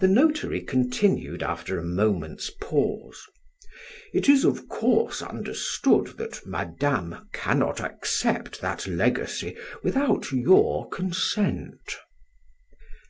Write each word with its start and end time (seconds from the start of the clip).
The 0.00 0.06
notary 0.06 0.60
continued 0.60 1.42
after 1.42 1.78
a 1.78 1.82
moment's 1.82 2.50
pause: 2.60 3.22
"It 4.12 4.28
is 4.28 4.44
of 4.44 4.68
course 4.68 5.22
understood 5.22 6.18
that 6.18 6.44
Madame 6.44 7.26
cannot 7.32 7.80
accept 7.80 8.60
that 8.60 8.86
legacy 8.86 9.56
without 9.82 10.30
your 10.30 10.90
consent." 10.90 11.96